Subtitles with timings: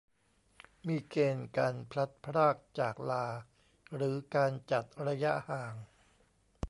[0.87, 3.25] มีเกณฑ์การพลัดพรากจากลา
[3.95, 5.75] หรือการจัดระยะห่าง